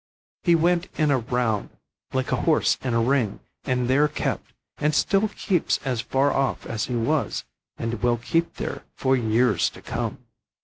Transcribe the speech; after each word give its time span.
He 0.41 0.55
went 0.55 0.87
in 0.97 1.11
a 1.11 1.19
round, 1.19 1.69
like 2.11 2.31
a 2.31 2.37
horse 2.41 2.75
in 2.81 2.95
a 2.95 2.99
ring, 3.03 3.39
and 3.65 3.87
there 3.87 4.07
kept, 4.07 4.51
and 4.79 4.95
still 4.95 5.27
keeps 5.27 5.77
as 5.85 6.01
far 6.01 6.33
off 6.33 6.65
as 6.65 6.85
he 6.85 6.95
was, 6.95 7.43
and 7.77 8.01
will 8.01 8.17
keep 8.17 8.55
there 8.55 8.81
for 8.95 9.15
years 9.15 9.69
to 9.69 9.79
come. 9.83 10.25